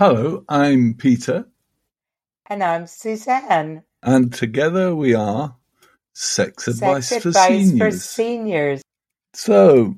[0.00, 1.44] Hello, I'm Peter.
[2.46, 3.82] And I'm Suzanne.
[4.02, 5.54] And together we are
[6.14, 7.94] Sex Advice, Sex for, advice seniors.
[7.94, 8.82] for seniors.
[9.34, 9.94] So,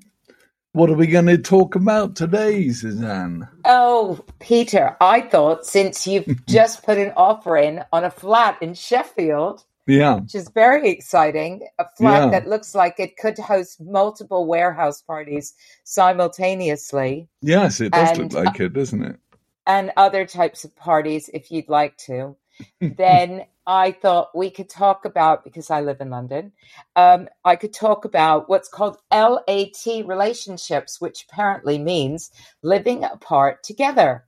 [0.73, 3.47] what are we going to talk about today, Suzanne?
[3.65, 8.75] Oh, Peter, I thought since you've just put an offer in on a flat in
[8.75, 12.41] Sheffield, Yeah, which is very exciting, a flat Yeah.
[12.41, 18.45] that looks like it could host multiple warehouse parties simultaneously yes, it does And, look
[18.45, 19.21] like it, doesn't it?
[19.67, 22.37] And other types of parties if you'd like to.
[22.81, 26.53] then I thought we could talk about, because I live in London,
[26.97, 32.31] um, I could talk about what's called LAT relationships, which apparently means
[32.63, 34.25] living apart together.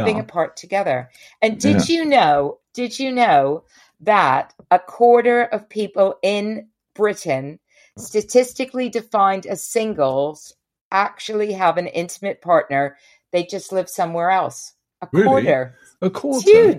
[0.00, 1.10] Living apart together.
[1.42, 3.64] And did you know, did you know
[4.00, 7.60] that a quarter of people in Britain,
[7.96, 10.54] statistically defined as singles,
[10.90, 12.96] actually have an intimate partner?
[13.34, 14.74] They just live somewhere else.
[15.02, 15.26] A Really?
[15.26, 15.74] quarter.
[16.00, 16.48] a It's quarter.
[16.50, 16.74] huge.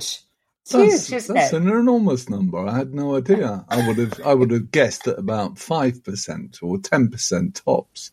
[0.63, 1.61] It's That's, huge, isn't that's it?
[1.61, 2.59] an enormous number.
[2.65, 3.65] I had no idea.
[3.67, 8.11] I would have, I would have guessed at about five percent or ten percent tops,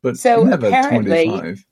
[0.00, 1.66] but So never apparently- twenty-five.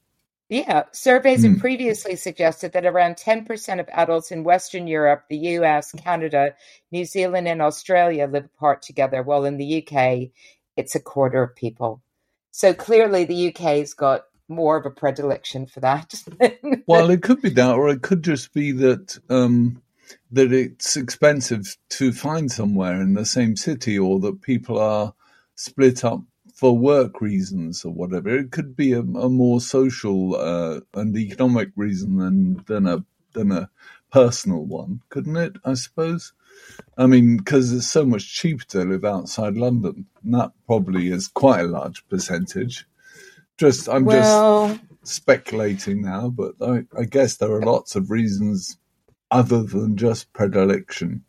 [0.50, 1.52] Yeah, surveys Hmm.
[1.52, 6.54] have previously suggested that around 10% of adults in Western Europe, the US, Canada,
[6.90, 10.30] New Zealand, and Australia live apart together, while in the UK,
[10.76, 12.02] it's a quarter of people.
[12.50, 16.14] So clearly, the UK's got more of a predilection for that.
[16.86, 19.80] Well, it could be that, or it could just be that um,
[20.32, 25.14] that it's expensive to find somewhere in the same city, or that people are
[25.54, 26.22] split up
[26.54, 28.28] for work reasons or whatever.
[28.28, 33.52] It could be a, a more social uh, and economic reason than than a than
[33.52, 33.70] a
[34.10, 35.56] personal one, couldn't it?
[35.64, 36.32] I suppose.
[36.96, 41.28] I mean, because it's so much cheaper to live outside London, and that probably is
[41.28, 42.86] quite a large percentage.
[43.62, 44.46] Just, I'm just
[45.04, 48.78] speculating now, but I, I guess there are lots of reasons
[49.30, 51.24] other than just predilection.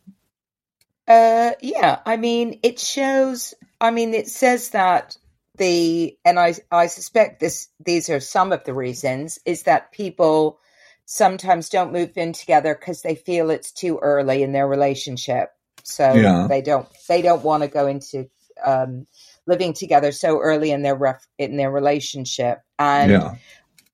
[1.06, 3.54] Uh, yeah, I mean, it shows.
[3.80, 5.16] I mean, it says that
[5.58, 7.68] the, and I, I suspect this.
[7.84, 9.38] These are some of the reasons.
[9.44, 10.58] Is that people
[11.06, 15.50] sometimes don't move in together because they feel it's too early in their relationship,
[15.82, 16.48] so Yeah.
[16.48, 18.30] they don't, they don't want to go into
[18.64, 19.06] um,
[19.46, 23.34] living together so early in their ref, in their relationship, and yeah,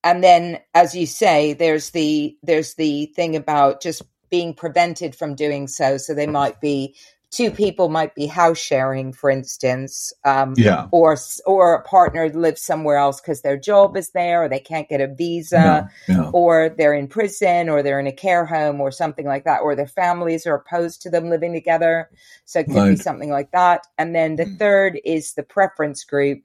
[0.03, 5.35] and then as you say there's the there's the thing about just being prevented from
[5.35, 5.97] doing so.
[5.97, 6.95] So they might be
[7.31, 12.61] two people might be house sharing for instance um, yeah, or or a partner lives
[12.61, 16.29] somewhere else because their job is there or they can't get a visa yeah, yeah,
[16.33, 19.75] or they're in prison or they're in a care home or something like that or
[19.75, 22.09] their families are opposed to them living together.
[22.45, 23.87] So it could be something like that.
[23.97, 26.43] And then the third is the preference group.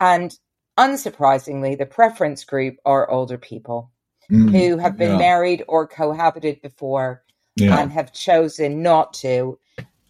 [0.00, 0.36] And
[0.78, 3.90] unsurprisingly the preference group are older people
[4.30, 7.22] Mm, who have been yeah, married or cohabited before
[7.56, 9.58] yeah, and have chosen not to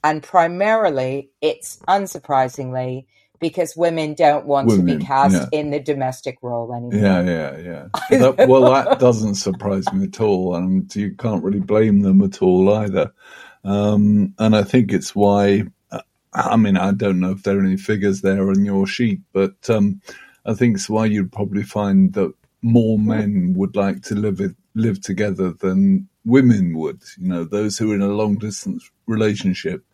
[0.04, 3.06] and primarily it's unsurprisingly
[3.40, 5.60] because women don't want to be cast yeah.
[5.60, 7.88] in the domestic role anymore yeah, yeah, yeah.
[8.18, 12.42] That, well, that doesn't surprise me at all, and you can't really blame them at
[12.42, 13.12] all either.
[13.64, 15.64] Um, and I think it's why.
[16.34, 19.70] I mean, I don't know if there are any figures there on your sheet, but
[19.70, 20.02] um,
[20.44, 22.32] I think it's why you'd probably find that
[22.62, 27.02] more men would like to live with, live together than women would.
[27.18, 29.84] You know, those who are in a long distance relationship.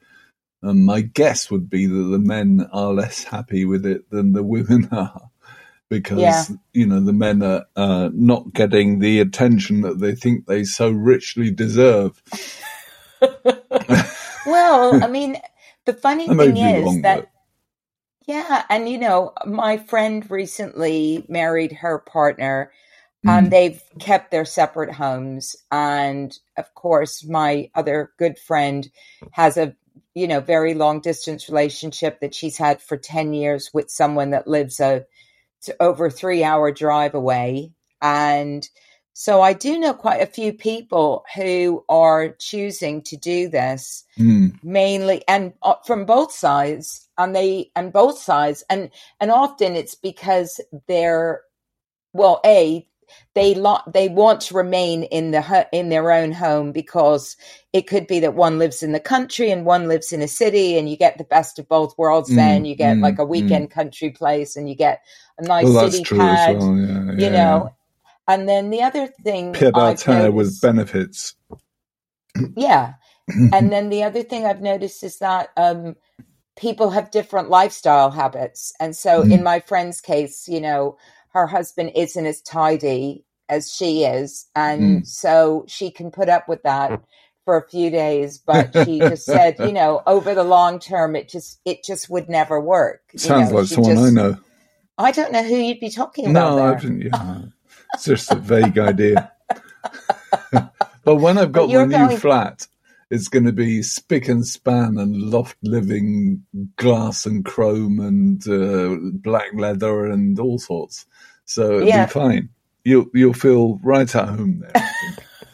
[0.63, 4.45] Um, my guess would be that the men are less happy with it than the
[4.45, 5.31] women are,
[5.91, 6.57] because Yeah.
[6.75, 10.91] you know the men are uh, not getting the attention that they think they so
[10.91, 12.23] richly deserve.
[14.45, 15.39] well, I mean,
[15.87, 17.31] the funny thing is that
[18.27, 22.73] yeah, and you know, my friend recently married her partner
[23.25, 23.31] Mm.
[23.39, 28.91] and they've kept their separate homes and of course my other good friend
[29.31, 29.75] has a
[30.15, 34.47] you know very long distance relationship that she's had for 10 years with someone that
[34.47, 35.07] lives a
[35.81, 37.73] over 3 hour drive away
[38.03, 38.69] and
[39.17, 44.59] so I do know quite a few people who are choosing to do this Mm.
[44.63, 48.91] mainly and uh, from both sides and they and both sides and
[49.21, 51.41] and often it's because they're
[52.13, 52.87] well a
[53.35, 57.37] they lo- they want to remain in the hu- in their own home because
[57.73, 60.79] it could be that one lives in the country and one lives in a city
[60.79, 63.25] and you get the best of both worlds Mm, then you get mm, like a
[63.25, 65.03] weekend country place and you get
[65.39, 66.79] a nice Well, city pad well.
[66.79, 67.71] Yeah, you yeah, know
[68.29, 71.37] and then the other thing Pied à I've terre with benefits.
[72.57, 72.95] yeah
[73.53, 75.97] and then the other thing I've noticed is that um,
[76.57, 78.73] people have different lifestyle habits.
[78.81, 79.31] And so, Mm.
[79.31, 80.97] in my friend's case, you know,
[81.35, 85.07] her husband isn't as tidy as she is, and mm.
[85.07, 87.03] so she can put up with that
[87.45, 88.39] for a few days.
[88.39, 92.29] But she just said, you know, over the long term, it just it just would
[92.29, 93.03] never work.
[93.17, 94.39] Sounds know, like someone just, I know.
[94.97, 96.57] I don't know who you'd be talking about.
[96.57, 97.03] No, I didn't.
[97.03, 97.43] Yeah,
[97.95, 99.33] it's just a vague idea.
[100.53, 102.17] but when I've got my new going...
[102.17, 102.67] flat,
[103.15, 106.45] it's going to be spick and span and loft living,
[106.77, 111.07] glass and chrome and uh, black leather and all sorts.
[111.45, 112.07] So it'll yeah.
[112.07, 112.49] be fine.
[112.83, 114.65] You'll you'll feel right at home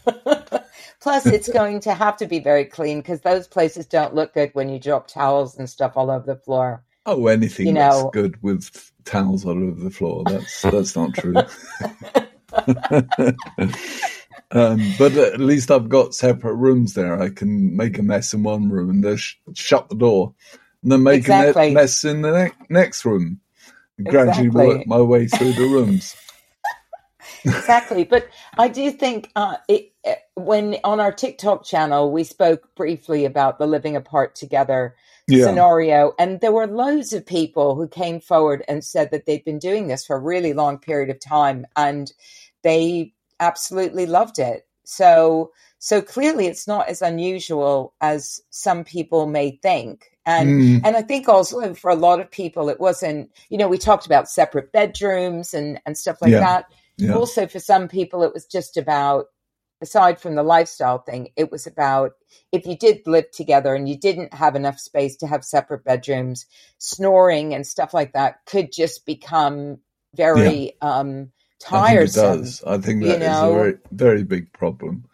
[0.07, 0.63] there.
[1.01, 4.51] Plus, it's going to have to be very clean because those places don't look good
[4.55, 6.83] when you drop towels and stuff all over the floor.
[7.05, 10.25] Oh, anything you know, looks good with towels all over the floor.
[10.25, 11.35] That's that's not true.
[14.53, 17.21] um, but at least I've got separate rooms there.
[17.21, 20.35] I can make a mess in one room and then sh- shut the door,
[20.83, 21.71] and then make exactly.
[21.71, 23.41] a mess in the ne- next room.
[24.03, 24.67] Gradually exactly.
[24.67, 26.17] work my way through the rooms.
[27.45, 32.75] exactly, but I do think uh, it, uh, when on our TikTok channel we spoke
[32.75, 34.95] briefly about the living apart together
[35.31, 35.47] yeah.
[35.47, 36.13] scenario.
[36.19, 39.89] And there were loads of people who came forward and said that they'd been doing
[39.89, 42.13] this for a really long period of time and
[42.63, 44.67] they absolutely loved it.
[44.85, 50.11] So, so clearly it's not as unusual as some people may think.
[50.27, 50.81] And, mm.
[50.85, 54.07] and I think also for a lot of people, it wasn't, you know, we talked
[54.07, 56.41] about separate bedrooms and, and stuff like yeah.
[56.41, 56.65] that.
[56.97, 57.15] Yeah.
[57.15, 59.27] Also for some people, it was just about
[59.81, 62.13] aside from the lifestyle thing, it was about
[62.53, 66.47] if you did live together and you didn't have enough space to have separate bedrooms,
[66.79, 69.79] snoring and stuff like that could just become
[70.15, 70.99] very yeah.
[70.99, 72.25] um, tiresome.
[72.25, 72.65] I think it does.
[72.67, 73.51] I think that is know?
[73.51, 75.05] a very, very big problem.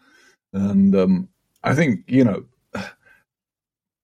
[0.53, 1.29] And um,
[1.65, 2.45] I think, you know,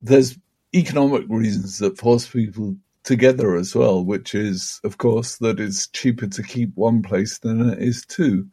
[0.03, 0.39] there's
[0.75, 6.27] economic reasons that force people together as well, which is, of course, that it's cheaper
[6.27, 8.47] to keep one place than it is two.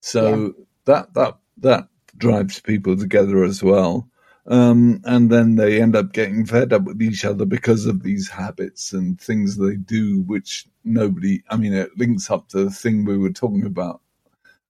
[0.00, 0.64] So yeah.
[0.84, 4.08] that that that drives people together as well.
[4.48, 8.30] Um, and then they end up getting fed up with each other because of these
[8.30, 13.04] habits and things they do, which nobody, I mean, it links up to the thing
[13.04, 14.00] we were talking about.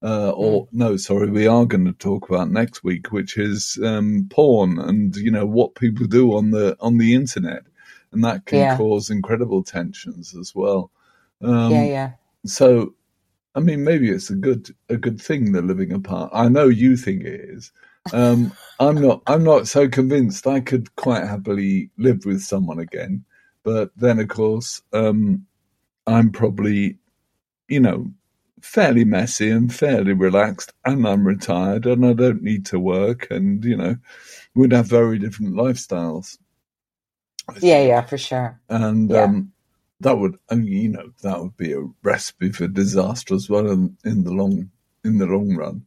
[0.03, 0.69] Uh, or mm.
[0.73, 5.17] no, sorry, we are going to talk about next week, which is um, porn and
[5.17, 7.65] you know what people do on the on the internet,
[8.13, 8.77] and that can yeah.
[8.77, 10.93] cause incredible tensions as well.
[11.43, 12.11] Um, yeah, yeah.
[12.47, 12.95] So
[13.57, 16.31] I mean, maybe it's a good a good thing they're living apart.
[16.33, 17.73] I know you think it is.
[18.13, 19.23] Um, I'm not.
[19.27, 20.47] I'm not so convinced.
[20.47, 23.25] I could quite happily live with someone again,
[23.63, 25.47] but then of course, um,
[26.07, 26.99] I'm probably,
[27.69, 28.11] you know,
[28.63, 33.65] fairly messy and fairly relaxed, and I'm retired, and I don't need to work, and
[33.65, 33.97] you know,
[34.55, 36.39] we'd have very different lifestyles.
[37.61, 38.61] Yeah, yeah, for sure.
[38.69, 39.23] And yeah.
[39.25, 39.53] um,
[40.01, 43.71] that would, I mean, you know, that would be a recipe for disaster as well
[43.71, 44.71] in, in the long
[45.05, 45.85] in the long run.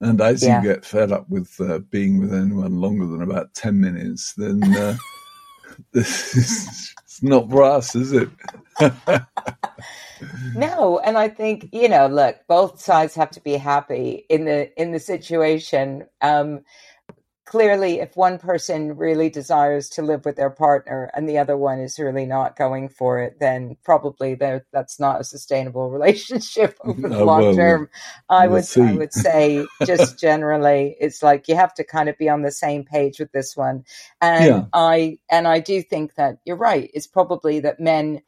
[0.00, 0.62] And as yeah.
[0.62, 4.62] you get fed up with uh, being with anyone longer than about ten minutes, then
[4.76, 4.96] uh,
[5.92, 8.30] this is it's not for us, is it?
[10.54, 14.80] no, and I think you know, look, both sides have to be happy in the
[14.80, 16.06] in the situation.
[16.22, 16.60] Um,
[17.50, 21.80] clearly if one person really desires to live with their partner and the other one
[21.80, 24.36] is really not going for it then probably
[24.72, 27.88] that's not a sustainable relationship over the long well, term
[28.28, 28.82] i would see.
[28.82, 32.52] i would say just generally it's like you have to kind of be on the
[32.52, 33.84] same page with this one
[34.20, 34.64] and yeah.
[34.72, 38.22] i and i do think that you're right it's probably that men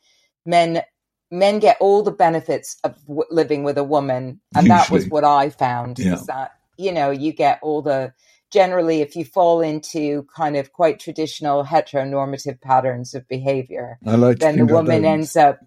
[0.44, 0.82] men
[1.30, 4.68] men get all the benefits of w- living with a woman and Usually.
[4.68, 6.14] that was what i found yeah.
[6.14, 8.12] is that you know you get all the
[8.52, 14.58] generally, if you fall into kind of quite traditional heteronormative patterns of behavior, like then
[14.58, 15.60] the woman ends up,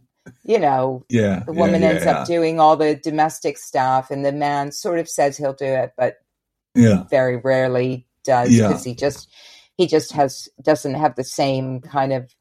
[0.44, 2.12] you know, yeah, the woman yeah, yeah, ends yeah.
[2.20, 5.94] up doing all the domestic stuff, and the man sort of says he'll do it,
[5.98, 6.18] but
[6.76, 9.30] yeah, very rarely does because he just
[9.76, 12.34] he just has doesn't have the same kind of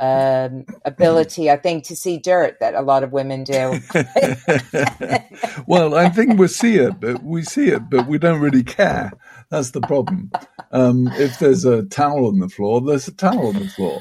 [0.00, 3.78] um, ability, I think, to see dirt that a lot of women do.
[5.66, 9.12] well, I think we see it, but we see it, but we don't really care.
[9.50, 10.30] That's the problem.
[10.70, 14.00] Um, if there's a towel on the floor, there's a towel on the floor.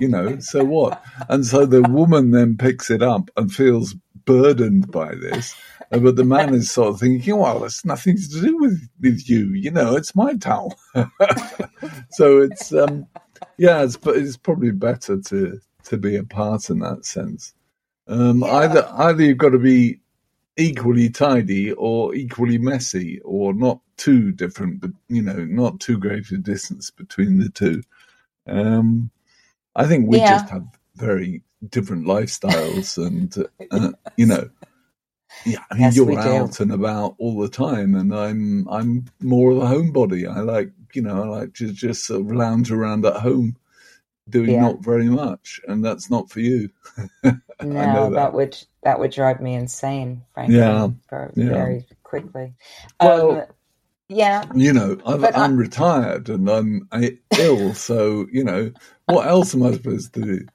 [0.00, 1.02] You know, so what?
[1.28, 3.94] And so the woman then picks it up and feels
[4.24, 5.54] burdened by this.
[5.92, 9.28] Uh, but the man is sort of thinking, well, it's nothing to do with, with
[9.28, 9.52] you.
[9.52, 10.74] You know, it's my towel.
[12.10, 13.06] so it's, um,
[13.58, 17.54] yeah, it's, it's probably better to, to be apart in that sense.
[18.08, 18.52] Um, yeah.
[18.52, 20.00] Either either you've got to be
[20.56, 26.30] equally tidy or equally messy or not too different, but you know, not too great
[26.30, 27.82] a distance between the two.
[28.46, 29.10] Um,
[29.74, 30.38] I think we yeah.
[30.38, 33.34] just have very different lifestyles, and
[33.70, 34.48] uh, you know,
[35.44, 39.50] Yeah, I mean, yes, you're out and about all the time, and I'm I'm more
[39.50, 40.28] of a homebody.
[40.28, 43.56] I like you know I like to just sort of lounge around at home,
[44.28, 44.60] doing yeah.
[44.60, 46.70] not very much, and that's not for you.
[47.22, 48.10] no, that.
[48.12, 48.32] that.
[48.34, 50.22] would that would drive me insane.
[50.34, 51.48] Frankly, yeah, yeah.
[51.48, 52.54] very quickly.
[53.00, 53.42] Well, um,
[54.08, 56.88] yeah, you know, i am retired and I'm
[57.38, 58.70] ill, so you know,
[59.06, 60.46] what else am I supposed to do?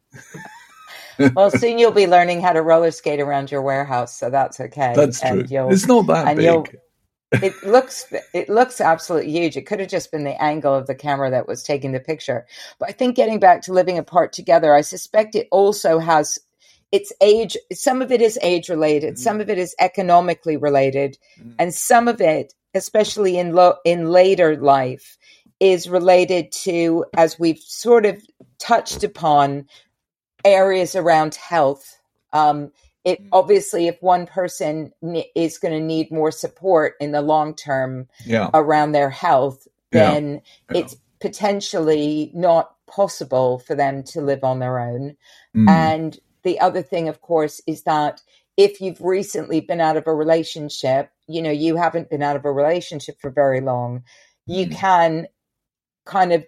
[1.36, 4.94] well, soon you'll be learning how to roller skate around your warehouse, so that's okay.
[4.96, 5.46] That's true.
[5.50, 6.78] It's not that big.
[7.32, 9.56] It looks it looks absolutely huge.
[9.56, 12.46] It could have just been the angle of the camera that was taking the picture.
[12.80, 16.40] But I think getting back to living apart together, I suspect it also has
[16.92, 19.18] it's age some of it is age related, mm.
[19.18, 21.54] some of it is economically related, mm.
[21.60, 25.18] and some of it, especially in lo- in later life,
[25.60, 28.22] is related to as we've sort of
[28.58, 29.68] touched upon
[30.44, 31.98] areas around health.
[32.34, 32.72] Um,
[33.10, 33.28] it mm.
[33.32, 34.94] obviously, if one person
[35.36, 38.50] is going to need more support in the long term yeah.
[38.54, 40.80] around their health, then yeah.
[40.80, 45.16] it's potentially not possible for them to live on their own.
[45.56, 45.70] Mm.
[45.70, 48.22] And the other thing, of course, is that
[48.58, 52.46] if you've recently been out of a relationship, you know, you haven't been out of
[52.46, 54.04] a relationship for very long,
[54.46, 54.76] you mm.
[54.76, 55.28] can
[56.06, 56.46] kind of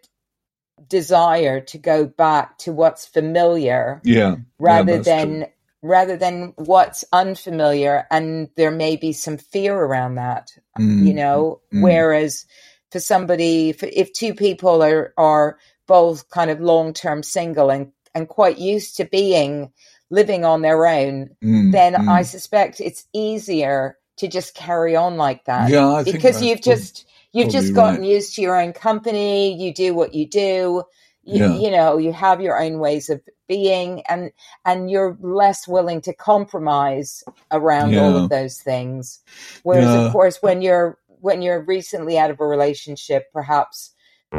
[0.88, 5.48] desire to go back to what's familiar yeah rather yeah, than true.
[5.82, 11.06] Rather than what's unfamiliar and there may be some fear around that mm.
[11.06, 11.82] you know mm.
[11.82, 12.46] whereas
[12.92, 15.58] for somebody if, if two people are are
[15.88, 19.72] both kind of long-term single and and quite used to being
[20.10, 21.72] living on their own mm.
[21.72, 22.26] then i mm.
[22.26, 27.74] suspect it's easier to just carry on like that yeah because you've just You've just
[27.74, 28.10] gotten right.
[28.10, 29.56] used to your own company.
[29.56, 30.84] You do what you do.
[31.24, 31.54] You, yeah.
[31.54, 34.32] you know, you have your own ways of being, and
[34.66, 38.01] and you're less willing to compromise around yeah.
[38.01, 39.20] all of those things.
[39.63, 40.06] Whereas, yeah.
[40.08, 43.94] of course, when you're when you're recently out of a relationship, perhaps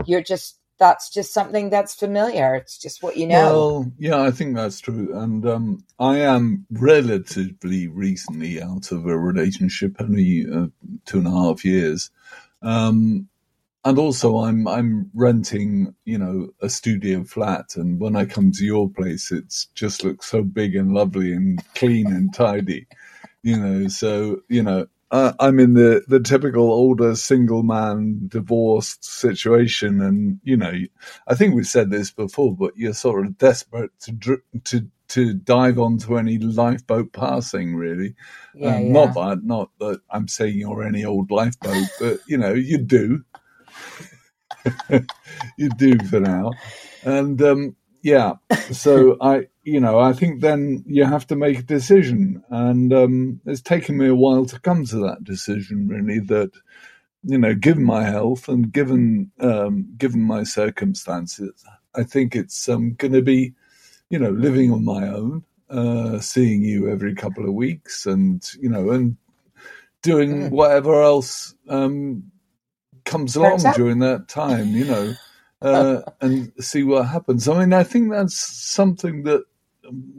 [0.06, 2.56] you're just that's just something that's familiar.
[2.56, 3.52] It's just what you know.
[3.52, 5.16] Well, yeah, I think that's true.
[5.16, 10.66] And um, I am relatively recently out of a relationship, only uh,
[11.04, 12.10] two and a half years.
[12.62, 13.28] Um,
[13.84, 18.64] and also I'm I'm renting, you know, a studio flat and when I come to
[18.64, 22.86] your place it's just looks so big and lovely and clean and tidy.
[23.42, 29.04] You know, so, you know, uh, I'm in the, the typical older single man divorced
[29.04, 30.72] situation, and you know,
[31.28, 35.78] I think we've said this before, but you're sort of desperate to to to dive
[35.78, 38.14] onto any lifeboat passing, really.
[38.54, 38.92] Yeah, um, yeah.
[38.92, 43.22] Not that, not that I'm saying you're any old lifeboat, but you know, you do.
[45.56, 46.52] you do for now,
[47.04, 48.34] and um, yeah.
[48.70, 53.40] So I, you know, I think then you have to make a decision, and um,
[53.46, 55.88] it's taken me a while to come to that decision.
[55.88, 56.52] Really, that
[57.24, 61.64] you know, given my health and given um, given my circumstances,
[61.94, 63.54] I think it's um, going to be
[64.12, 68.68] you know, living on my own, uh, seeing you every couple of weeks, and you
[68.68, 69.16] know, and
[70.02, 72.30] doing whatever else um,
[73.04, 75.14] comes along during that time, you know,
[75.62, 77.48] uh, and see what happens.
[77.48, 79.44] I mean, I think that's something that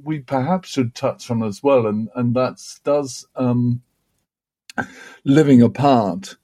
[0.04, 3.82] we perhaps should touch on as well, and and that does um,
[5.24, 6.38] living apart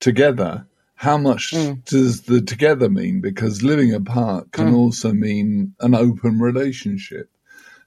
[0.00, 1.84] together how much mm.
[1.84, 3.20] does the together mean?
[3.20, 4.76] Because living apart can mm.
[4.76, 7.30] also mean an open relationship.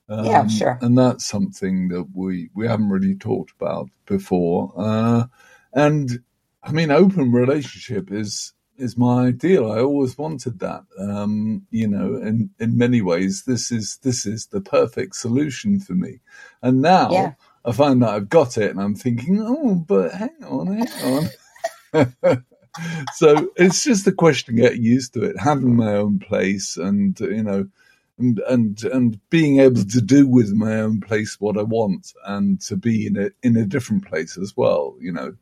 [0.08, 0.80] Um, yeah, sure.
[0.82, 4.74] And that's something that we, we haven't really talked about before.
[4.78, 5.26] Uh,
[5.74, 6.22] and
[6.64, 9.72] I mean, open relationship is is my ideal.
[9.72, 10.84] I always wanted that.
[10.98, 15.94] Um, you know, in in many ways, this is this is the perfect solution for
[15.94, 16.20] me.
[16.62, 17.34] And now yeah.
[17.66, 21.30] I find that I've got it, and I'm thinking, oh, but hang on, hang
[21.94, 22.44] on.
[23.16, 27.20] so it's just a question of getting used to it, having my own place, and
[27.20, 27.68] you know,
[28.20, 32.62] and and and being able to do with my own place what I want, and
[32.62, 34.96] to be in a in a different place as well.
[35.00, 35.36] You know,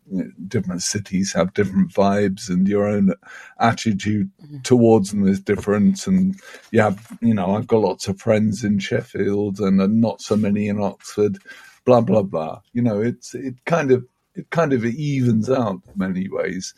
[0.47, 3.13] different cities have different vibes, and your own
[3.59, 4.59] attitude mm-hmm.
[4.59, 6.05] towards them is different.
[6.07, 6.39] And
[6.71, 10.67] you have, you know, I've got lots of friends in Sheffield, and not so many
[10.67, 11.39] in Oxford.
[11.85, 12.61] Blah blah blah.
[12.73, 14.05] You know, it's it kind of
[14.35, 16.73] it kind of evens out in many ways.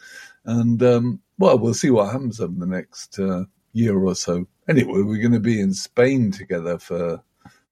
[0.46, 4.46] And um, well, we'll see what happens over the next uh, year or so.
[4.68, 7.22] Anyway, we're going to be in Spain together for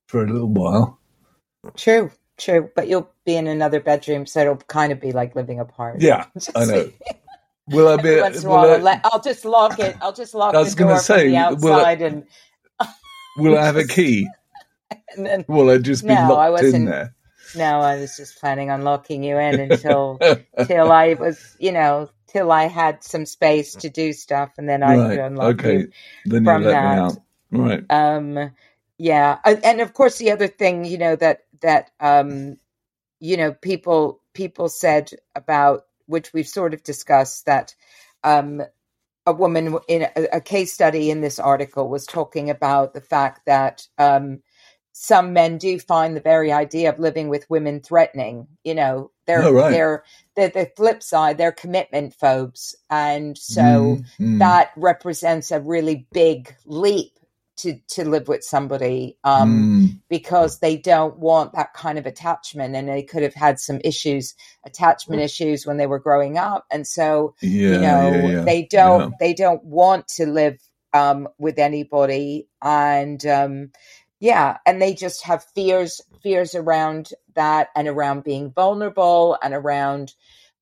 [0.08, 1.00] for a little while.
[1.76, 2.70] True, true.
[2.76, 6.02] But you'll be in another bedroom, so it'll kind of be like living apart.
[6.02, 6.26] Yeah,
[6.56, 6.92] I know.
[7.70, 8.20] Will I be?
[8.20, 9.98] Once will I, will just lock it.
[10.02, 12.28] I'll just lock I was the door say, from the outside will I, and.
[13.38, 14.28] will I have a key?
[15.18, 17.14] and then, will I just be no, locked in there?
[17.56, 20.18] no, I was just planning on locking you in until
[20.66, 24.84] till I was, you know, till I had some space to do stuff, and then
[24.84, 25.20] I right.
[25.20, 25.78] unlock okay.
[25.78, 25.92] you
[26.26, 27.18] then from you that.
[27.52, 27.86] Right.
[27.90, 28.52] Um.
[29.00, 32.58] Yeah, and of course the other thing, you know, that that um,
[33.20, 37.76] you know, people people said about which we've sort of discussed that
[38.24, 38.62] um
[39.28, 43.46] a woman in a, a, case study in this article was talking about the fact
[43.46, 44.42] that um,
[45.00, 48.48] some men do find the very idea of living with women threatening.
[48.64, 49.70] You know, they're oh, right.
[49.70, 50.04] they're
[50.36, 51.38] they're the flip side.
[51.38, 54.40] They're commitment phobes, and so mm, mm.
[54.40, 57.12] that represents a really big leap
[57.58, 60.02] to to live with somebody um, mm.
[60.10, 64.34] because they don't want that kind of attachment and they could have had some issues
[64.66, 68.42] attachment issues when they were growing up and so yeah, you know yeah, yeah.
[68.42, 70.60] they don't they don't want to live
[70.94, 73.72] um, with anybody and um,
[74.20, 80.14] yeah and they just have fears fears around that and around being vulnerable and around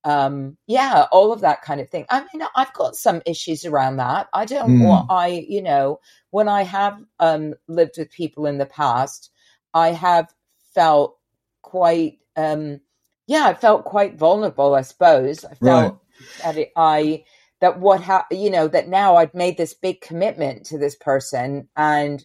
[0.06, 2.06] um, yeah, all of that kind of thing.
[2.10, 4.30] I mean, I've got some issues around that.
[4.32, 4.86] I don't mm.
[4.86, 9.32] want, I, you know, when I have um, lived with people in the past,
[9.74, 10.32] I have
[10.76, 11.18] felt
[11.64, 12.82] quite, um,
[13.26, 15.44] yeah, I felt quite vulnerable, I suppose.
[15.44, 16.44] I felt right.
[16.44, 17.24] that it, I,
[17.60, 21.68] that what, ha- you know, that now I'd made this big commitment to this person
[21.76, 22.24] and,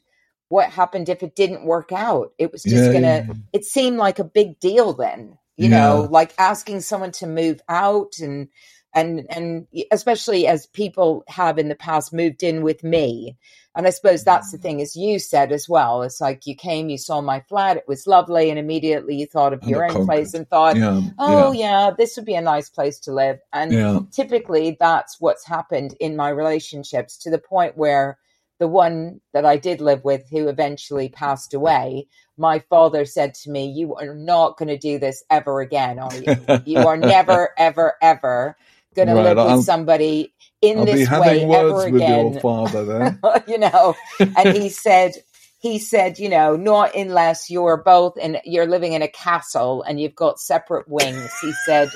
[0.51, 2.35] what happened if it didn't work out?
[2.37, 3.35] It was just yeah, gonna, yeah.
[3.55, 5.79] it seemed like a big deal then you yeah.
[5.79, 8.49] know like asking someone to move out and
[8.95, 13.37] and and especially as people have in the past moved in with me
[13.77, 16.89] and i suppose that's the thing as you said as well it's like you came
[16.89, 20.07] you saw my flat it was lovely and immediately you thought of and your own
[20.07, 21.87] place and thought yeah, oh yeah.
[21.87, 21.91] yeah.
[21.97, 24.01] this would be a nice place to live and yeah.
[24.11, 28.19] typically that's what's happened in my relationships to the point where
[28.61, 32.07] the one that I did live with, who eventually passed away,
[32.37, 36.15] my father said to me, You are not going to do this ever again, are
[36.15, 36.37] you?
[36.67, 38.57] you are never, ever, ever
[38.95, 42.39] going right, to live with somebody in I'll this way ever again.
[42.41, 43.19] father, then.
[43.49, 45.13] you know, and he said,
[45.59, 50.01] he said, you know, not unless you're both and you're living in a castle and
[50.01, 51.31] you've got separate wings.
[51.41, 51.89] He said,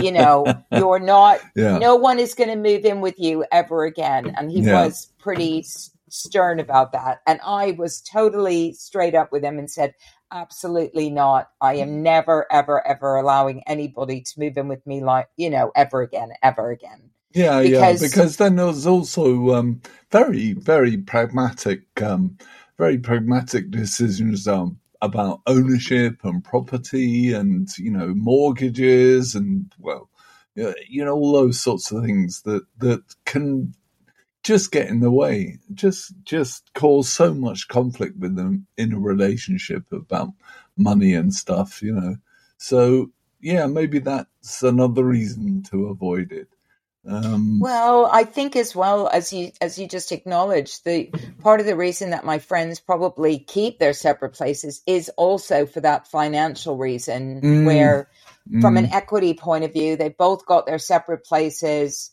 [0.00, 1.78] you know, you're not, yeah.
[1.78, 4.34] no one is going to move in with you ever again.
[4.36, 4.84] And he yeah.
[4.86, 5.64] was pretty
[6.12, 7.20] stern about that.
[7.26, 9.94] And I was totally straight up with him and said,
[10.30, 11.48] absolutely not.
[11.60, 15.72] I am never, ever, ever allowing anybody to move in with me like, you know,
[15.74, 17.10] ever again, ever again.
[17.34, 22.36] Yeah, because, yeah, because then there's also um, very, very pragmatic, um,
[22.76, 30.10] very pragmatic decisions um, about ownership and property and, you know, mortgages and, well,
[30.54, 33.74] you know, all those sorts of things that, that can
[34.42, 38.98] just get in the way, just just cause so much conflict with them in a
[38.98, 40.30] relationship about
[40.76, 42.16] money and stuff, you know.
[42.58, 46.48] So yeah, maybe that's another reason to avoid it.
[47.04, 51.10] Um, well, I think as well as you as you just acknowledged, the
[51.42, 55.80] part of the reason that my friends probably keep their separate places is also for
[55.80, 58.08] that financial reason, mm, where
[58.60, 58.78] from mm.
[58.78, 62.11] an equity point of view, they both got their separate places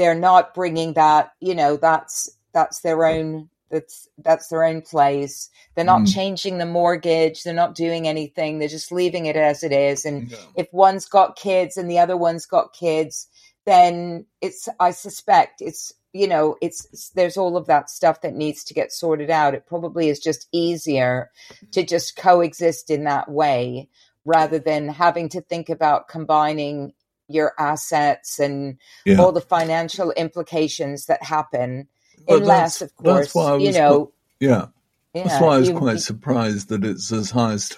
[0.00, 5.50] they're not bringing that you know that's that's their own that's that's their own place.
[5.74, 6.14] They're not mm.
[6.14, 7.44] changing the mortgage.
[7.44, 8.58] They're not doing anything.
[8.58, 10.04] They're just leaving it as it is.
[10.04, 10.38] And yeah.
[10.56, 13.28] if one's got kids and the other one's got kids
[13.66, 18.64] then it's i suspect it's you know it's there's all of that stuff that needs
[18.64, 19.54] to get sorted out.
[19.54, 21.30] It probably is just easier
[21.72, 23.88] to just coexist in that way
[24.24, 26.92] rather than having to think about combining
[27.30, 29.18] your assets and yeah.
[29.18, 31.88] all the financial implications that happen.
[32.26, 34.06] But unless, of course, you know.
[34.06, 34.66] Quite, yeah.
[35.12, 37.76] Yeah, That's why I was you, quite surprised that it's as high as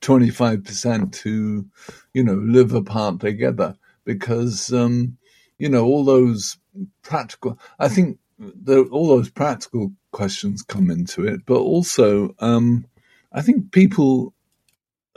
[0.00, 1.66] twenty five percent to,
[2.14, 3.76] you know, live apart together
[4.06, 5.18] because, um,
[5.58, 6.56] you know, all those
[7.02, 7.58] practical.
[7.78, 12.86] I think the, all those practical questions come into it, but also, um,
[13.34, 14.32] I think people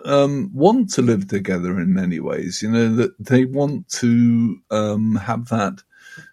[0.06, 2.62] um, want to live together in many ways.
[2.62, 5.82] You know that they want to um, have that.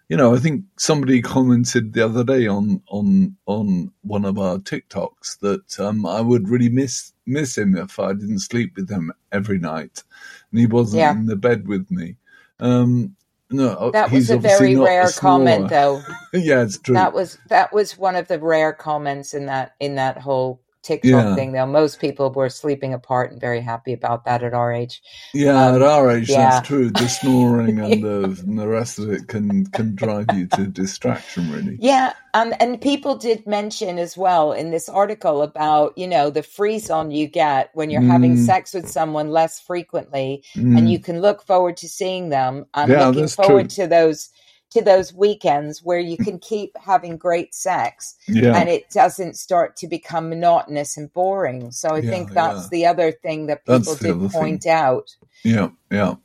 [0.07, 4.57] You know, I think somebody commented the other day on on on one of our
[4.57, 9.11] TikToks that um, I would really miss miss him if I didn't sleep with him
[9.31, 10.03] every night,
[10.51, 11.11] and he wasn't yeah.
[11.11, 12.17] in the bed with me.
[12.59, 13.15] Um,
[13.49, 16.01] no, uh, that was a very rare a comment, though.
[16.33, 16.95] yeah, it's true.
[16.95, 21.09] That was that was one of the rare comments in that in that whole TikTok
[21.09, 21.35] Yeah.
[21.35, 21.65] thing, though.
[21.65, 25.01] Most people were sleeping apart and very happy about that at our age.
[25.33, 26.49] Yeah, Um, at our age, yeah.
[26.51, 26.89] that's true.
[26.91, 31.51] The snoring and the and the rest of it can can drive you to distraction,
[31.51, 31.77] really.
[31.79, 36.43] Yeah, um, and people did mention as well in this article about you know the
[36.43, 38.45] freeze on you get when you're having Mm.
[38.45, 40.77] sex with someone less frequently, Mm.
[40.77, 42.65] and you can look forward to seeing them.
[42.73, 43.83] I'm Yeah, looking forward true.
[43.85, 44.29] to those
[44.73, 49.77] to those weekends where you can keep having great sex yeah, and it doesn't start
[49.77, 51.71] to become monotonous and boring.
[51.71, 52.69] So I Yeah, think that's yeah.
[52.69, 54.61] the other thing that people did other thing.
[54.61, 55.15] point out.
[55.43, 56.15] yeah, yeah,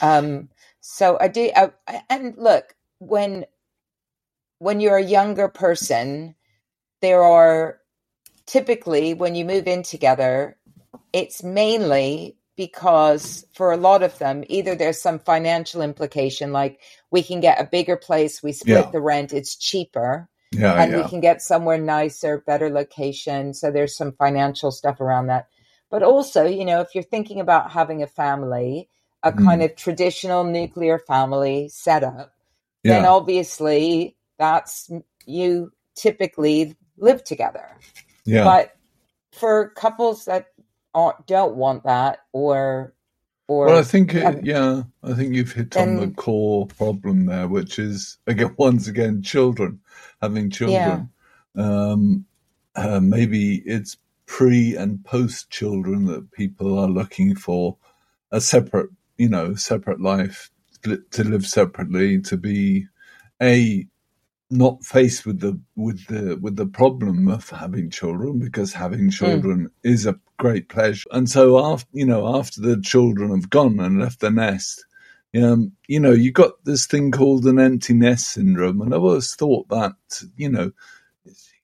[0.00, 0.50] Um,
[0.80, 1.72] so I do, I,
[2.10, 3.46] and look when
[4.60, 6.36] when you're a younger person,
[7.02, 7.80] there are
[8.46, 10.58] typically when you move in together,
[11.12, 16.78] it's mainly because for a lot of them, either there's some financial implication, like
[17.10, 18.90] we can get a bigger place, we split Yeah.
[18.90, 20.98] the rent, it's cheaper, yeah, and yeah.
[21.02, 23.54] we can get somewhere nicer, better location.
[23.54, 25.46] So there's some financial stuff around that.
[25.88, 28.90] But also, you know, if you're thinking about having a family,
[29.22, 29.44] a Mm.
[29.46, 32.34] kind of traditional nuclear family setup,
[32.84, 34.90] then obviously that's
[35.24, 37.78] you typically live together.
[38.26, 38.44] yeah.
[38.44, 38.76] But
[39.32, 40.48] for couples that
[41.26, 42.94] don't want that or
[43.48, 47.48] or Well, I think, it, yeah, I think you've hit on the core problem there,
[47.48, 49.80] which is again, once again, children
[50.22, 51.10] having children.
[51.56, 52.26] Um,
[52.76, 57.76] uh, maybe it's pre and post children that people are looking for
[58.32, 60.50] a separate, you know, separate life
[60.82, 62.86] to live separately, to be
[63.42, 63.86] a
[64.50, 69.70] not faced with the with the with the problem of having children because having children
[69.84, 71.08] is a great pleasure.
[71.12, 74.86] And so after you know after the children have gone and left the nest
[75.36, 78.82] um, you know you got this thing called an empty nest syndrome.
[78.82, 79.94] And i've always thought that
[80.36, 80.72] you know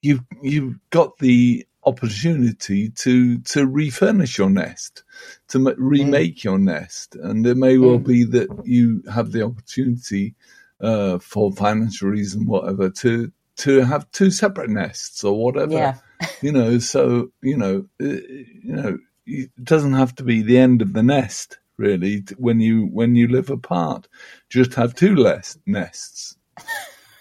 [0.02, 5.04] you've you've got the opportunity to to refurnish your nest
[5.48, 7.16] to ma- remake your nest.
[7.16, 8.06] And it may well Mm.
[8.06, 10.34] be that you have the opportunity
[10.80, 15.72] uh, for financial reason, whatever, to to have two separate nests or whatever.
[15.72, 15.94] yeah,
[16.42, 20.82] You know, so you know, uh, you know, it doesn't have to be the end
[20.82, 24.08] of the nest really when you when you live apart.
[24.50, 26.36] Just have two less nests.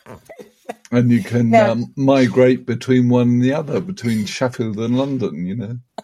[0.92, 1.72] And you can Yeah.
[1.72, 5.46] um, migrate between one and the other, between Sheffield and London.
[5.46, 5.56] You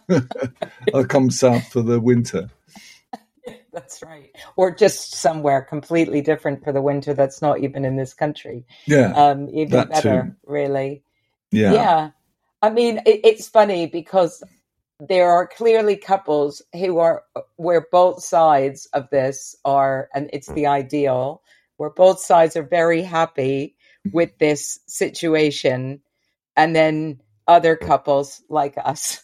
[0.10, 0.22] know,
[0.94, 2.50] I'll come south for the winter.
[3.74, 4.32] That's right.
[4.56, 8.66] Or just somewhere completely different for the winter that's not even in this country.
[8.86, 10.52] Yeah, Um, even That better, too.
[10.52, 11.04] really.
[11.52, 12.10] yeah, Yeah.
[12.62, 14.44] I mean, it, it's funny because
[15.00, 17.24] there are clearly couples who are
[17.56, 21.42] where both sides of this are, and it's the ideal,
[21.78, 23.76] where both sides are very happy
[24.12, 26.02] with this situation,
[26.56, 27.20] and then
[27.52, 29.24] other couples like us,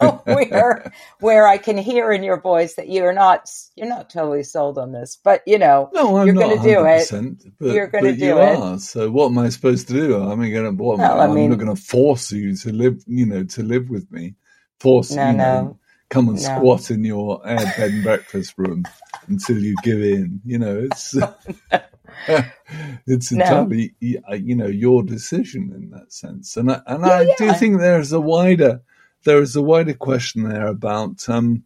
[0.26, 0.86] where
[1.20, 4.92] where I can hear in your voice that you're not you're not totally sold on
[4.92, 7.12] this, but you know, No, I'm You're not gonna do it.
[7.60, 8.64] But, You're gonna do you it.
[8.64, 8.78] are.
[8.78, 10.22] So what am I supposed to do?
[10.22, 13.26] I mean, gonna, what, No, I I'm not going to force you to live, you
[13.26, 14.36] know, to live with me.
[14.80, 15.78] Force no, you know,
[16.10, 16.40] come and No.
[16.40, 18.88] squat in your air bed and breakfast room
[19.28, 20.40] until you give in.
[20.44, 21.16] You know, it's
[21.72, 21.93] oh,
[23.06, 26.56] it's entirely y- you know your decision in that sense.
[26.56, 28.80] And I, and Yeah, I do think there is a wider
[29.24, 31.64] there is a wider question there about um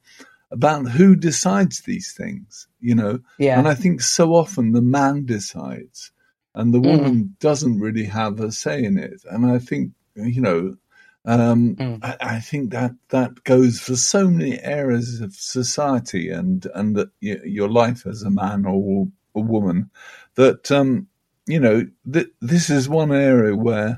[0.51, 2.67] about who decides these things.
[2.81, 6.11] You know, yeah, and I think so often the man decides
[6.55, 6.85] and the Mm.
[6.99, 9.23] woman doesn't really have a say in it.
[9.31, 10.77] And I think, you know,
[11.25, 11.99] um, Mm.
[12.03, 17.69] I, I think that that goes for so many areas of society and, and your
[17.69, 19.91] life as a man or a woman
[20.39, 21.09] that, um,
[21.47, 23.93] you know, th- this is one area where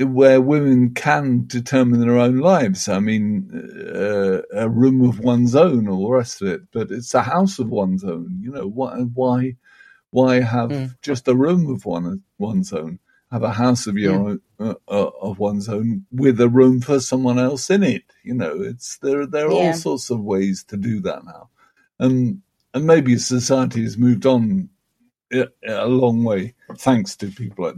[0.00, 2.90] where women can determine their own lives.
[2.90, 3.50] I mean,
[3.96, 6.62] uh, a room of one's own, all the rest of it.
[6.74, 8.38] But it's a house of one's own.
[8.42, 9.56] You know, why, why,
[10.10, 10.96] why have Mm.
[11.02, 13.00] just a room of one one's own?
[13.32, 17.00] Have a house of your own, uh, uh, of one's own, with a room for
[17.00, 18.04] someone else in it.
[18.24, 19.26] You know, it's there.
[19.26, 19.54] There are Yeah.
[19.54, 21.50] all sorts of ways to do that now,
[21.98, 22.42] and
[22.74, 24.70] and maybe society has moved on
[25.32, 25.46] a,
[25.86, 27.76] long way thanks to people like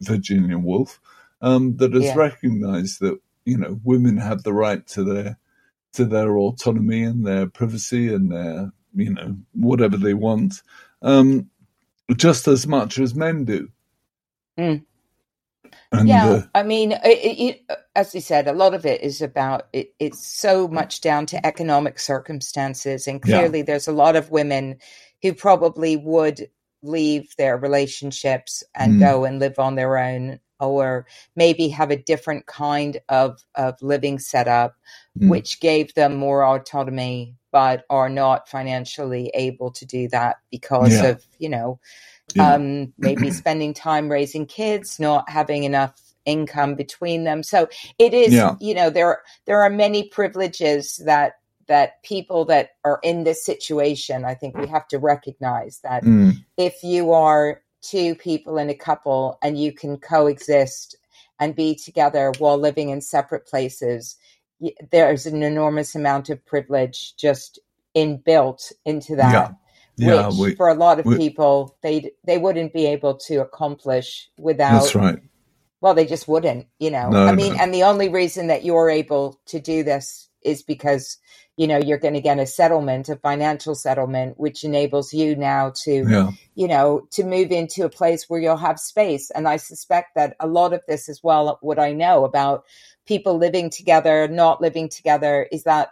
[0.00, 1.00] Virginia Woolf
[1.42, 2.14] um, that has Yeah.
[2.14, 5.38] recognised that you know women have the right to their
[5.94, 10.62] to their autonomy and their privacy and their you know whatever they want,
[11.02, 11.50] um,
[12.16, 13.68] just as much as men do.
[14.58, 14.84] Mm.
[15.92, 19.22] And yeah, uh, I mean, it, it, as you said, a lot of it is
[19.22, 23.48] about it, it's so much down to economic circumstances, and Yeah.
[23.48, 24.78] clearly, there's a lot of women
[25.22, 26.48] who probably would
[26.86, 29.00] leave their relationships and Mm.
[29.00, 34.18] go and live on their own or maybe have a different kind of, of living
[34.18, 34.74] setup,
[35.18, 35.28] Mm.
[35.28, 41.08] which gave them more autonomy, but are not financially able to do that because Yeah.
[41.10, 41.78] of, you know,
[42.34, 42.54] Yeah.
[42.54, 47.42] um, maybe spending time raising kids, not having enough income between them.
[47.42, 47.68] So
[47.98, 48.56] it is, Yeah.
[48.60, 51.34] you know, there there are many privileges that
[51.68, 56.32] that people that are in this situation, I think we have to recognize that Mm.
[56.56, 60.96] if you are two people in a couple and you can coexist
[61.38, 64.16] and be together while living in separate places,
[64.90, 67.58] there's an enormous amount of privilege just
[67.94, 69.54] inbuilt into that
[69.96, 70.26] Yeah.
[70.28, 74.28] which We, for a lot of we- people they they wouldn't be able to accomplish
[74.38, 75.18] without that's right.
[75.80, 77.58] well they just wouldn't you know No, i mean no.
[77.62, 81.18] and the only reason that you're able to do this is because
[81.56, 85.72] you know you're going to get a settlement a financial settlement which enables you now
[85.84, 86.30] to Yeah.
[86.54, 90.36] you know to move into a place where you'll have space and i suspect that
[90.40, 92.64] a lot of this as well what i know about
[93.06, 95.90] people living together not living together is that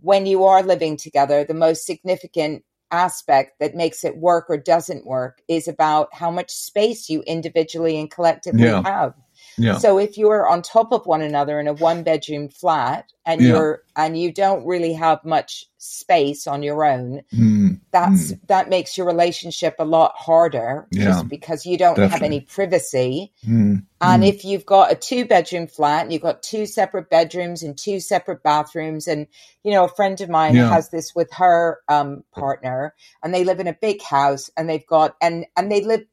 [0.00, 5.06] when you are living together the most significant aspect that makes it work or doesn't
[5.06, 8.82] work is about how much space you individually and collectively Yeah.
[8.84, 9.14] have
[9.58, 9.78] Yeah.
[9.78, 13.48] so if you're on top of one another in a one bedroom flat and Yeah.
[13.48, 17.80] you're and you don't really have much space on your own, Mm.
[17.92, 21.04] that's that makes your relationship a lot harder Yeah.
[21.04, 23.32] just because you don't have any privacy.
[23.46, 23.84] Mm.
[24.00, 24.28] And Mm.
[24.28, 28.00] if you've got a two bedroom flat and you've got two separate bedrooms and two
[28.00, 29.26] separate bathrooms, and
[29.62, 30.68] you know, a friend of mine Yeah.
[30.68, 34.86] has this with her um, partner, and they live in a big house, and they've
[34.86, 36.04] got and and they live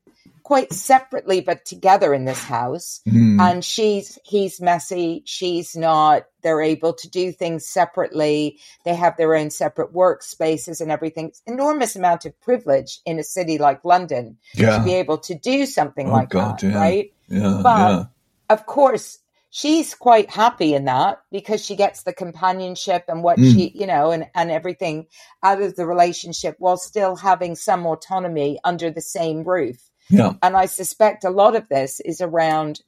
[0.44, 3.02] quite separately but together in this house.
[3.08, 3.40] Mm.
[3.42, 6.24] And she's he's messy, she's not.
[6.44, 8.60] They're able to do things separately.
[8.86, 11.28] They have their own separate workspaces and everything.
[11.28, 15.66] It's enormous amount of privilege in a city like London to be able to do
[15.66, 16.76] something Oh, like God, that, yeah.
[16.80, 17.14] right?
[17.28, 17.60] Yeah.
[17.64, 18.04] but- yeah.
[18.50, 19.20] of course
[19.54, 23.54] she's quite happy in that because she gets the companionship and what Mm.
[23.54, 25.08] she you know and, and everything
[25.44, 30.34] out of the relationship while still having some autonomy under the same roof Yeah.
[30.44, 32.82] and i suspect a lot of this is around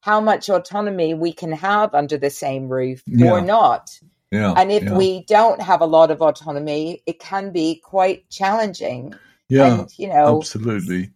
[0.00, 3.30] how much autonomy we can have under the same roof Yeah.
[3.32, 3.98] or not
[4.30, 4.52] Yeah.
[4.56, 4.96] and if yeah.
[4.96, 9.14] we don't have a lot of autonomy it can be quite challenging
[9.48, 9.80] yeah.
[9.80, 11.10] and you know absolutely.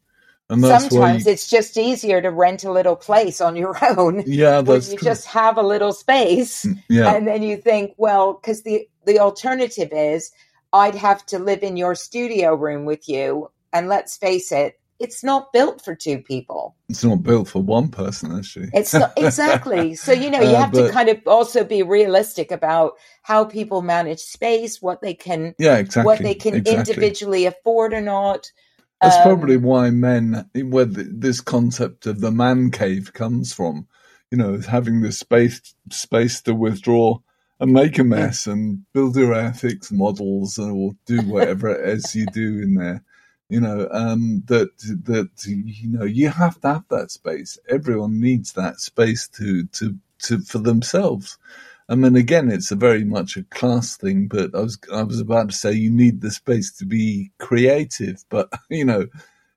[0.51, 4.91] And sometimes it's just easier to rent a little place on your own yeah, that's
[4.91, 5.05] you true.
[5.05, 7.15] just have a little space mm, yeah.
[7.15, 10.31] and then you think well because the the alternative is
[10.73, 15.25] i'd have to live in your studio room with you and let's face it it's
[15.25, 18.73] not built for two people It's not built for one person, actually.
[18.73, 22.51] it's not exactly so you know you Uh, have to kind of also be realistic
[22.53, 26.05] about how people manage space what they can yeah, exactly.
[26.07, 26.65] what they can exactly.
[26.67, 28.53] individually afford or not
[29.03, 33.87] That's Um, probably why men, where th- this concept of the man cave comes from,
[34.31, 37.19] you know, having the space space to withdraw
[37.61, 42.27] and make a mess and build your Airfix models or do whatever it is you
[42.27, 43.05] do in there.
[43.49, 47.59] You know, um, that that you know you have to have that space.
[47.69, 51.39] Everyone needs that space to to to for themselves.
[51.89, 55.21] I mean, again, it's a very much a class thing, but I was I was
[55.21, 59.07] about to say you need the space to be creative, but you know,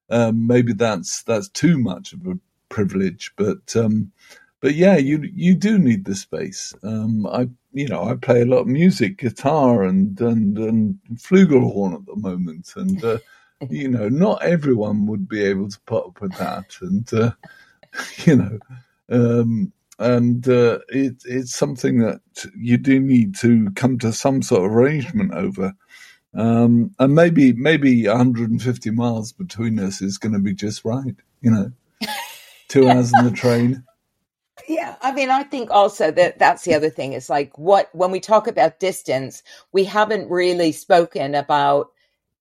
[0.10, 3.34] um, maybe that's that's too much of a privilege.
[3.36, 4.14] But um,
[4.62, 6.74] but yeah, you you do need the space.
[6.84, 11.96] Um, I you know I play a lot of music, guitar and and and flugelhorn
[11.96, 13.18] at the moment, and uh,
[13.70, 17.32] you know not everyone would be able to put up with that, and uh,
[18.26, 18.60] you know.
[19.10, 22.22] Um, and uh, it, it's something that
[22.58, 25.74] you do need to come to some sort of arrangement over.
[26.34, 31.16] Um, and maybe maybe 150 miles between us is going to be just right.
[31.42, 31.72] You know,
[32.68, 33.84] two hours on the train.
[34.68, 37.14] Yeah, I mean, I think also that that's the other thing.
[37.14, 41.92] It's like what when we talk about distance, we haven't really spoken about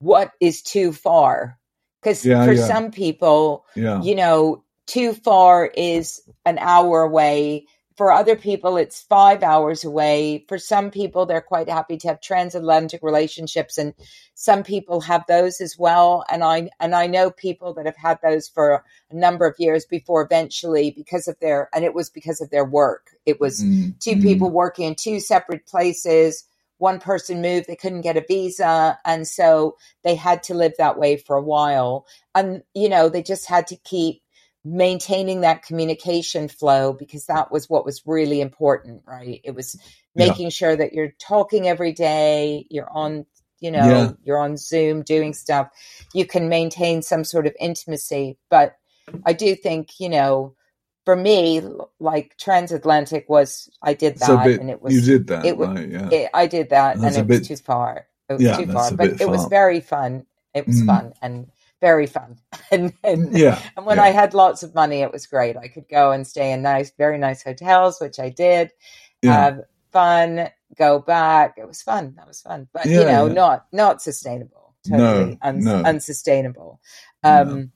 [0.01, 1.59] what is too far.
[2.03, 2.67] Because Yeah, for yeah.
[2.67, 7.67] some people, Yeah, you know, too far is an hour away.
[7.97, 10.47] For other people, it's five hours away.
[10.49, 13.95] For some people, they're quite happy to have transatlantic relationships, and
[14.35, 16.25] some people have those as well.
[16.31, 19.85] And I and I know people that have had those for a number of years
[19.87, 23.09] before eventually because of their and it was because of their work.
[23.27, 26.45] It was Mm, two mm, people working in two separate places.
[26.81, 30.99] One person moved, they couldn't get a visa, and so they had to live that
[30.99, 32.07] way for a while.
[32.35, 34.23] And you know, they just had to keep
[34.65, 39.41] maintaining that communication flow because that was what was really important, right?
[39.45, 39.79] It was
[40.15, 40.27] Yeah.
[40.27, 43.27] making sure that you're talking every day, you're on,
[43.61, 44.11] you know, Yeah.
[44.23, 45.69] you're on Zoom doing stuff.
[46.15, 48.77] You can maintain some sort of intimacy, but
[49.25, 50.55] I do think, you know,
[51.11, 51.61] for me,
[51.99, 55.59] like transatlantic was I did that, So bit, and it was you did that, it
[55.59, 55.89] right?
[55.89, 56.09] Yeah.
[56.13, 58.07] it, I did that, That's and it was too far.
[58.29, 60.25] It was Yeah, too far, but bit it was very fun.
[60.55, 60.87] It was Mm.
[60.87, 62.39] fun and very fun,
[62.71, 63.59] and and, yeah.
[63.77, 64.05] and when yeah.
[64.05, 65.57] I had lots of money, it was great.
[65.57, 68.71] I could go and stay in nice, very nice hotels, which I did.
[69.23, 69.33] yeah.
[69.33, 71.55] Have fun, go back.
[71.59, 72.15] It was fun.
[72.19, 74.75] That was fun, but you know, not not sustainable.
[74.87, 75.83] No, Totally uns- no.
[75.83, 76.81] unsustainable.
[77.25, 77.43] No.
[77.43, 77.73] Um,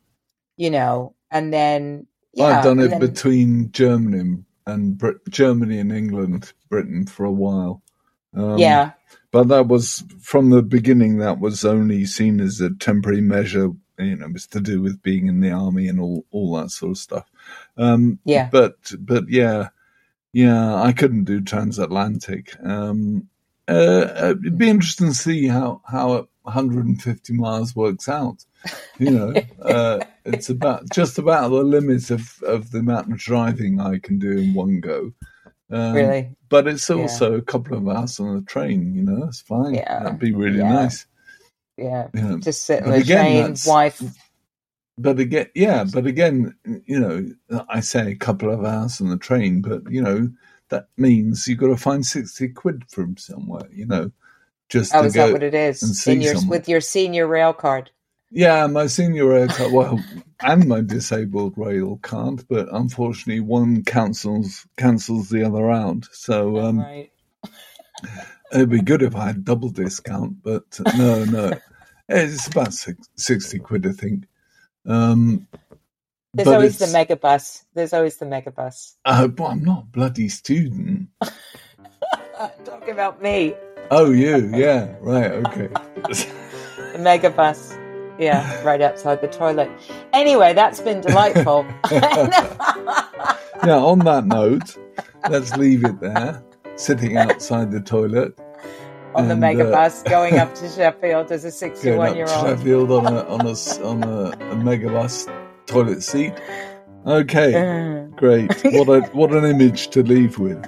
[0.57, 5.93] you know, and then yeah, I've done it then- between Germany and, Brit- Germany and
[5.93, 7.83] England, Britain for a while.
[8.37, 8.93] Um, yeah,
[9.31, 11.19] but that was from the beginning.
[11.19, 13.71] That was only seen as a temporary measure.
[13.99, 16.71] You know, it was to do with being in the army and all all that
[16.71, 17.31] sort of stuff.
[17.77, 18.49] Um, yeah.
[18.51, 19.69] but but yeah,
[20.33, 22.57] yeah, I couldn't do transatlantic.
[22.65, 23.29] Um,
[23.69, 28.45] uh, it'd be interesting to see how how 150 miles works out.
[28.99, 33.81] You know, uh, it's about just about the limits of of the amount of driving
[33.81, 35.13] I can do in one go.
[35.71, 36.31] Um, really.
[36.49, 36.97] but it's Yeah.
[36.97, 38.95] also a couple of hours on the train.
[38.95, 39.75] You know, it's fine.
[39.75, 40.03] Yeah.
[40.05, 40.73] That'd be really Yeah.
[40.73, 41.07] nice.
[41.77, 44.01] Yeah, know, just sit in But the again, train, wife.
[44.97, 46.55] but again, yeah, but again,
[46.87, 50.31] you know, I say a couple of hours on the train, but you know,
[50.69, 53.69] that means you've got to find sixty quid from somewhere.
[53.73, 54.13] You know,
[54.69, 55.83] just Oh, to is that what it is?
[55.83, 56.51] and In your someone.
[56.51, 57.91] with your senior rail card.
[58.31, 60.03] Yeah, my senior rail card, well,
[60.41, 66.07] and my disabled rail card, but unfortunately, one cancels cancels the other out.
[66.13, 67.11] So um, right.
[68.53, 70.65] it'd be good if I had double discount, but
[70.97, 71.53] no, no,
[72.09, 74.25] it's about six, sixty quid, I think.
[74.87, 75.47] Um,
[76.33, 77.65] There's always the it's- mega bus.
[77.75, 78.97] There's always the mega bus.
[79.05, 81.09] Uh, but I'm not a bloody student.
[82.65, 83.55] Talking about me,
[83.91, 84.51] Oh, you?
[84.57, 85.31] Yeah, right.
[85.31, 85.69] Okay.
[86.93, 87.77] the mega bus.
[88.19, 89.71] Yeah, right outside the toilet.
[90.13, 91.67] Anyway, that's been delightful.
[91.91, 93.77] yeah.
[93.77, 94.77] On that note,
[95.31, 96.43] let's leave it there.
[96.77, 98.39] Sitting outside the toilet,
[99.15, 102.17] On the And, mega uh, bus going up to Sheffield as a going 61 up
[102.17, 102.47] year old.
[102.47, 105.33] Sheffield on a on a on a, a megabus
[105.67, 106.35] toilet seat.
[107.07, 108.51] Okay, great.
[108.65, 110.65] What a what an image to leave with.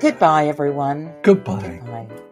[0.00, 1.14] Goodbye, everyone.
[1.22, 1.80] Goodbye.
[1.82, 2.23] Goodbye.